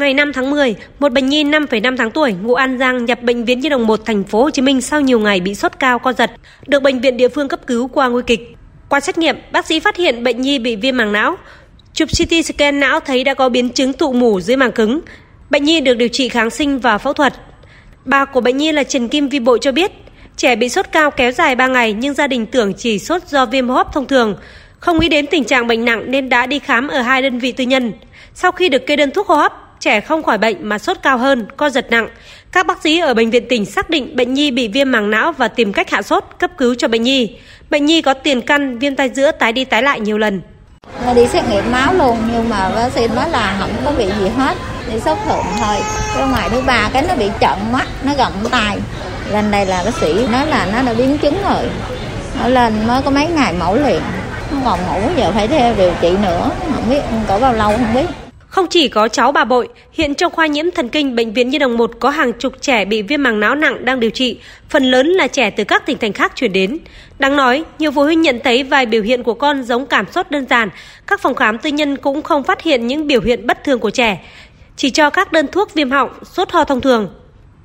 [0.00, 3.44] Ngày 5 tháng 10, một bệnh nhi 5,5 tháng tuổi ngụ An Giang nhập bệnh
[3.44, 5.98] viện Nhi đồng 1 thành phố Hồ Chí Minh sau nhiều ngày bị sốt cao
[5.98, 6.30] co giật,
[6.66, 8.56] được bệnh viện địa phương cấp cứu qua nguy kịch.
[8.88, 11.36] Qua xét nghiệm, bác sĩ phát hiện bệnh nhi bị viêm màng não.
[11.92, 15.00] Chụp CT scan não thấy đã có biến chứng tụ mủ dưới màng cứng.
[15.50, 17.34] Bệnh nhi được điều trị kháng sinh và phẫu thuật.
[18.04, 19.92] Bà của bệnh nhi là Trần Kim Vi Bội cho biết,
[20.36, 23.46] trẻ bị sốt cao kéo dài 3 ngày nhưng gia đình tưởng chỉ sốt do
[23.46, 24.36] viêm hô hấp thông thường,
[24.78, 27.52] không nghĩ đến tình trạng bệnh nặng nên đã đi khám ở hai đơn vị
[27.52, 27.92] tư nhân.
[28.34, 31.18] Sau khi được kê đơn thuốc hô hấp, trẻ không khỏi bệnh mà sốt cao
[31.18, 32.08] hơn, co giật nặng.
[32.52, 35.32] Các bác sĩ ở bệnh viện tỉnh xác định bệnh nhi bị viêm màng não
[35.32, 37.36] và tìm cách hạ sốt, cấp cứu cho bệnh nhi.
[37.70, 40.40] Bệnh nhi có tiền căn, viêm tai giữa tái đi tái lại nhiều lần.
[41.06, 44.04] Nó đi xét nghiệm máu luôn nhưng mà bác sĩ nói là không có bị
[44.20, 44.56] gì hết,
[44.92, 45.76] đi sốt thượng thôi.
[46.16, 48.78] Cái ngoài thứ ba cái nó bị trận mắt, nó gọng tai.
[49.32, 51.70] Lên đây là bác sĩ nói là nó đã biến chứng rồi.
[52.40, 54.00] Nó lên mới có mấy ngày mẫu liền.
[54.50, 57.94] Nó còn ngủ giờ phải theo điều trị nữa, không biết có bao lâu không
[57.94, 58.29] biết.
[58.50, 61.58] Không chỉ có cháu bà Bội, hiện trong khoa nhiễm thần kinh Bệnh viện Nhi
[61.58, 64.38] đồng 1 có hàng chục trẻ bị viêm màng não nặng đang điều trị,
[64.68, 66.78] phần lớn là trẻ từ các tỉnh thành khác chuyển đến.
[67.18, 70.30] Đáng nói, nhiều phụ huynh nhận thấy vài biểu hiện của con giống cảm sốt
[70.30, 70.68] đơn giản,
[71.06, 73.90] các phòng khám tư nhân cũng không phát hiện những biểu hiện bất thường của
[73.90, 74.24] trẻ,
[74.76, 77.08] chỉ cho các đơn thuốc viêm họng, sốt ho thông thường.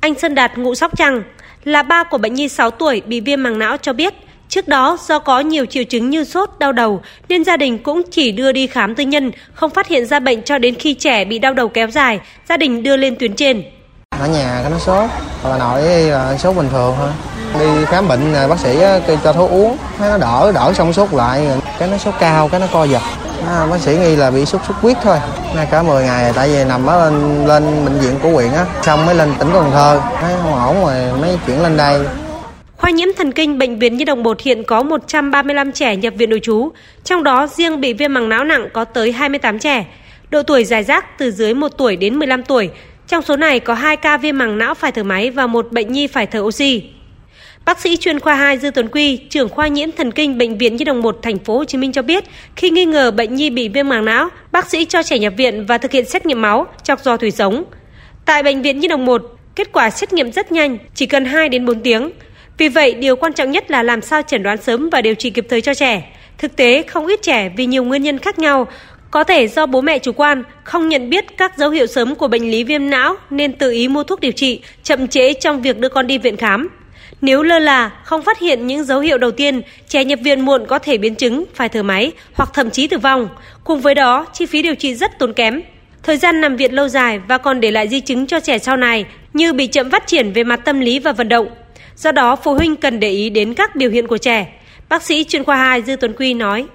[0.00, 1.22] Anh Sơn Đạt ngụ Sóc Trăng
[1.64, 4.14] là ba của bệnh nhi 6 tuổi bị viêm màng não cho biết,
[4.56, 8.02] Trước đó, do có nhiều triệu chứng như sốt, đau đầu, nên gia đình cũng
[8.10, 11.24] chỉ đưa đi khám tư nhân, không phát hiện ra bệnh cho đến khi trẻ
[11.24, 13.62] bị đau đầu kéo dài, gia đình đưa lên tuyến trên.
[14.20, 15.10] Ở nhà cái nó sốt,
[15.44, 17.08] bà nội là ờ, sốt bình thường thôi.
[17.60, 20.92] Đi khám bệnh ờ, bác sĩ ờ, cho thuốc uống, thấy nó đỡ, đỡ xong
[20.92, 21.48] sốt lại,
[21.78, 23.02] cái nó sốt cao, cái nó co giật.
[23.48, 25.16] À, bác sĩ nghi là bị sốt xuất huyết thôi.
[25.54, 28.64] Nay cả 10 ngày tại vì nằm ở lên lên bệnh viện của huyện á,
[28.82, 32.00] xong mới lên tỉnh Cần Thơ, thấy không ổn rồi mới chuyển lên đây.
[32.76, 36.30] Khoa nhiễm thần kinh Bệnh viện Nhi đồng 1 hiện có 135 trẻ nhập viện
[36.30, 36.68] nội trú,
[37.04, 39.86] trong đó riêng bị viêm màng não nặng có tới 28 trẻ.
[40.30, 42.70] Độ tuổi dài rác từ dưới 1 tuổi đến 15 tuổi.
[43.08, 45.92] Trong số này có 2 ca viêm màng não phải thở máy và một bệnh
[45.92, 46.82] nhi phải thở oxy.
[47.64, 50.76] Bác sĩ chuyên khoa 2 Dư Tuấn Quy, trưởng khoa nhiễm thần kinh bệnh viện
[50.76, 52.24] Nhi đồng 1 thành phố Hồ Chí Minh cho biết,
[52.56, 55.66] khi nghi ngờ bệnh nhi bị viêm màng não, bác sĩ cho trẻ nhập viện
[55.66, 57.64] và thực hiện xét nghiệm máu, chọc giò thủy sống.
[58.24, 59.22] Tại bệnh viện Nhi đồng 1,
[59.56, 62.10] kết quả xét nghiệm rất nhanh, chỉ cần 2 đến 4 tiếng.
[62.58, 65.30] Vì vậy, điều quan trọng nhất là làm sao chẩn đoán sớm và điều trị
[65.30, 66.12] kịp thời cho trẻ.
[66.38, 68.66] Thực tế, không ít trẻ vì nhiều nguyên nhân khác nhau,
[69.10, 72.28] có thể do bố mẹ chủ quan, không nhận biết các dấu hiệu sớm của
[72.28, 75.78] bệnh lý viêm não nên tự ý mua thuốc điều trị, chậm trễ trong việc
[75.78, 76.68] đưa con đi viện khám.
[77.20, 80.66] Nếu lơ là, không phát hiện những dấu hiệu đầu tiên, trẻ nhập viện muộn
[80.66, 83.28] có thể biến chứng, phải thở máy hoặc thậm chí tử vong.
[83.64, 85.62] Cùng với đó, chi phí điều trị rất tốn kém.
[86.02, 88.76] Thời gian nằm viện lâu dài và còn để lại di chứng cho trẻ sau
[88.76, 91.48] này như bị chậm phát triển về mặt tâm lý và vận động,
[91.96, 94.46] Do đó, phụ huynh cần để ý đến các biểu hiện của trẻ.
[94.88, 96.66] Bác sĩ chuyên khoa 2 Dư Tuấn Quy nói.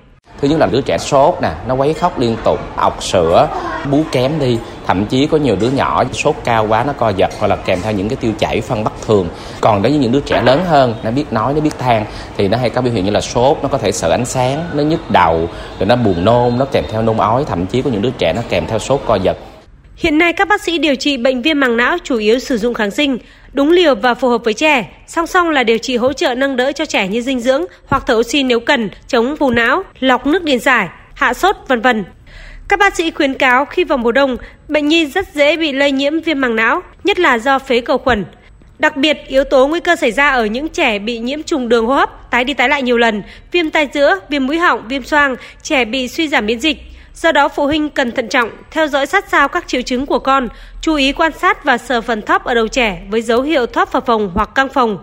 [0.41, 3.47] Thứ nhất là đứa trẻ sốt nè, nó quấy khóc liên tục, ọc sữa,
[3.91, 4.57] bú kém đi.
[4.87, 7.79] Thậm chí có nhiều đứa nhỏ sốt cao quá nó co giật hoặc là kèm
[7.81, 9.29] theo những cái tiêu chảy phân bất thường.
[9.61, 12.05] Còn đối với những đứa trẻ lớn hơn, nó biết nói, nó biết than
[12.37, 14.65] thì nó hay có biểu hiện như là sốt, nó có thể sợ ánh sáng,
[14.73, 15.49] nó nhức đầu,
[15.79, 18.33] rồi nó buồn nôn, nó kèm theo nôn ói, thậm chí có những đứa trẻ
[18.33, 19.37] nó kèm theo sốt co giật.
[19.95, 22.73] Hiện nay các bác sĩ điều trị bệnh viêm màng não chủ yếu sử dụng
[22.73, 23.17] kháng sinh,
[23.53, 26.55] đúng liều và phù hợp với trẻ, song song là điều trị hỗ trợ nâng
[26.55, 30.27] đỡ cho trẻ như dinh dưỡng hoặc thở oxy nếu cần, chống phù não, lọc
[30.27, 32.03] nước điện giải, hạ sốt, vân vân.
[32.67, 34.37] Các bác sĩ khuyến cáo khi vào mùa đông,
[34.67, 37.97] bệnh nhi rất dễ bị lây nhiễm viêm màng não, nhất là do phế cầu
[37.97, 38.25] khuẩn.
[38.79, 41.85] Đặc biệt, yếu tố nguy cơ xảy ra ở những trẻ bị nhiễm trùng đường
[41.85, 45.03] hô hấp, tái đi tái lại nhiều lần, viêm tai giữa, viêm mũi họng, viêm
[45.03, 46.77] xoang, trẻ bị suy giảm miễn dịch,
[47.21, 50.19] Do đó phụ huynh cần thận trọng, theo dõi sát sao các triệu chứng của
[50.19, 50.47] con,
[50.81, 53.89] chú ý quan sát và sờ phần thóp ở đầu trẻ với dấu hiệu thóp
[53.91, 54.97] phập phồng hoặc căng phồng.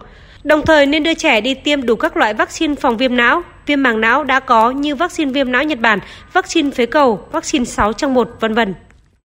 [0.45, 3.83] Đồng thời nên đưa trẻ đi tiêm đủ các loại vaccine phòng viêm não, viêm
[3.83, 5.99] màng não đã có như vaccine viêm não Nhật Bản,
[6.33, 8.75] vaccine phế cầu, vaccine 6 trong 1, vân vân.